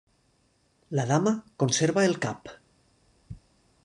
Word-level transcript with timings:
La 0.99 1.05
Dama 1.11 1.33
conserva 1.63 2.07
el 2.13 2.17
cap. 2.27 2.51